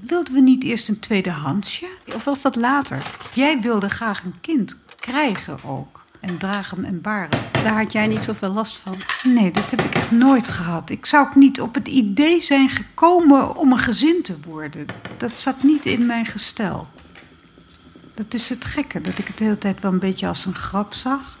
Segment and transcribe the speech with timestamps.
[0.00, 1.86] wilden we niet eerst een tweedehandsje?
[2.14, 3.02] Of was dat later?
[3.34, 6.04] Jij wilde graag een kind krijgen ook.
[6.20, 7.40] En dragen en baren.
[7.52, 8.96] Daar had jij niet zoveel last van.
[9.22, 10.90] Nee, dat heb ik echt nooit gehad.
[10.90, 14.86] Ik zou ook niet op het idee zijn gekomen om een gezin te worden.
[15.16, 16.88] Dat zat niet in mijn gestel.
[18.14, 20.54] Dat is het gekke, dat ik het de hele tijd wel een beetje als een
[20.54, 21.38] grap zag.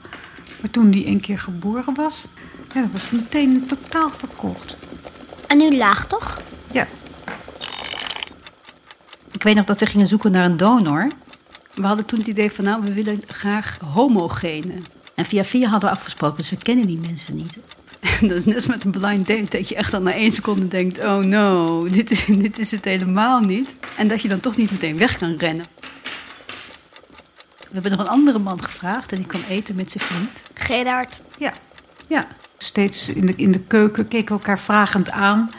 [0.60, 2.26] Maar toen die een keer geboren was,
[2.74, 4.76] ja, dat was ik meteen totaal verkocht.
[5.46, 6.40] En nu laag toch?
[6.70, 6.86] Ja,
[9.36, 11.08] Ik weet nog dat we gingen zoeken naar een donor.
[11.74, 14.84] We hadden toen het idee van, nou, we willen graag homogenen.
[15.14, 17.58] En via via hadden we afgesproken, dus we kennen die mensen niet.
[18.20, 20.32] En dat is net als met een blind date, dat je echt al na één
[20.32, 21.04] seconde denkt...
[21.04, 23.74] oh no, dit is, dit is het helemaal niet.
[23.96, 25.64] En dat je dan toch niet meteen weg kan rennen.
[27.58, 30.42] We hebben nog een andere man gevraagd en die kwam eten met zijn vriend.
[30.54, 31.20] Gerard.
[31.38, 31.52] ja.
[32.08, 35.50] Ja, Steeds in de, in de keuken keken we elkaar vragend aan.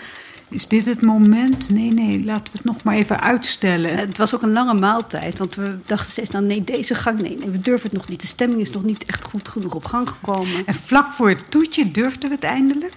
[0.49, 1.69] Is dit het moment?
[1.69, 3.97] Nee, nee, laten we het nog maar even uitstellen.
[3.97, 6.29] het was ook een lange maaltijd, want we dachten steeds...
[6.29, 8.21] nou nee, deze gang, nee, nee, we durven het nog niet.
[8.21, 10.65] De stemming is nog niet echt goed genoeg op gang gekomen.
[10.65, 12.93] En vlak voor het toetje durfden we het eindelijk.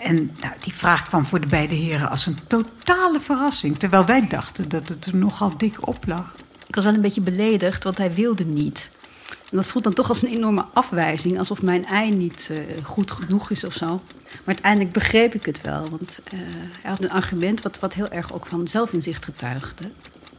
[0.00, 3.78] En nou, die vraag kwam voor de beide heren als een totale verrassing.
[3.78, 6.34] Terwijl wij dachten dat het er nogal dik op lag.
[6.66, 8.90] Ik was wel een beetje beledigd, want hij wilde niet.
[9.54, 13.10] En dat voelt dan toch als een enorme afwijzing, alsof mijn ei niet eh, goed
[13.10, 13.86] genoeg is of zo.
[13.86, 16.38] Maar uiteindelijk begreep ik het wel, want eh,
[16.80, 19.90] hij had een argument wat, wat heel erg ook van zelfinzicht getuigde.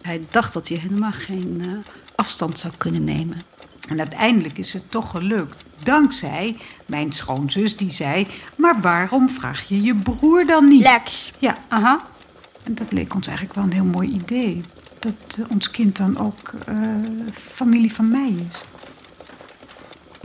[0.02, 1.68] Hij dacht dat hij helemaal geen eh,
[2.16, 3.38] afstand zou kunnen nemen.
[3.88, 5.64] En uiteindelijk is het toch gelukt.
[5.84, 8.28] Dankzij mijn schoonzus die zei...
[8.58, 10.84] maar waarom vraag je je broer dan niet?
[10.84, 11.32] Lex.
[11.40, 12.06] Ja, Aha.
[12.64, 14.62] en dat leek ons eigenlijk wel een heel mooi idee.
[15.00, 16.54] Dat ons kind dan ook
[17.34, 18.64] familie van mij is.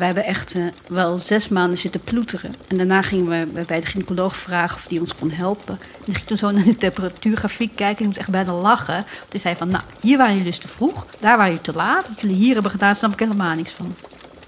[0.00, 2.54] We hebben echt eh, wel zes maanden zitten ploeteren.
[2.68, 5.78] En daarna gingen we bij de gynaecoloog vragen of die ons kon helpen.
[6.06, 7.96] En ging toen zo naar de temperatuurgrafiek kijken.
[7.96, 9.04] En ik moest echt bijna lachen.
[9.28, 11.06] Hij zei van, nou, hier waren jullie dus te vroeg.
[11.18, 12.08] Daar waren jullie te laat.
[12.08, 13.94] Wat jullie hier hebben gedaan, snap ik helemaal niks van.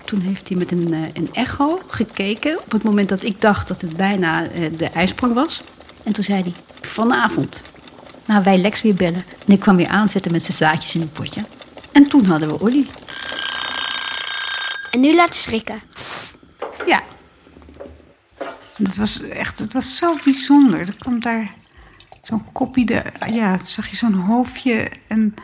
[0.05, 2.59] Toen heeft hij met een, eh, een echo gekeken.
[2.61, 5.63] Op het moment dat ik dacht dat het bijna eh, de ijsprong was.
[6.03, 7.63] En toen zei hij, vanavond.
[8.27, 9.23] Nou, wij Lex weer bellen.
[9.47, 11.41] En ik kwam weer aanzetten met zijn zaadjes in een potje.
[11.93, 12.87] En toen hadden we Olly.
[14.93, 15.83] En nu laten schrikken.
[16.87, 17.03] Ja,
[18.77, 20.81] dat was echt, het was zo bijzonder.
[20.81, 21.55] Er kwam daar
[22.23, 25.35] zo'n kopje, de, ja, zag je zo'n hoofdje en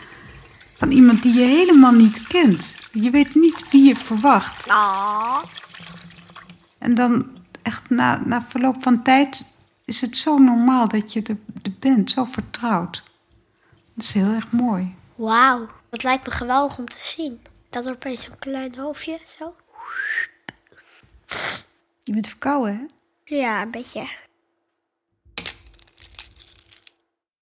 [0.76, 2.76] van iemand die je helemaal niet kent.
[2.92, 4.68] Je weet niet wie je verwacht.
[4.68, 5.42] Ah.
[6.78, 7.26] En dan
[7.62, 9.44] echt na, na verloop van tijd
[9.84, 13.02] is het zo normaal dat je er, er bent, zo vertrouwd.
[13.94, 14.94] Dat is heel erg mooi.
[15.14, 15.66] Wauw.
[15.90, 17.40] Dat lijkt me geweldig om te zien.
[17.70, 19.56] Dat er opeens zo'n klein hoofdje zo.
[22.02, 22.86] je bent verkouden, hè?
[23.36, 24.08] Ja, een beetje.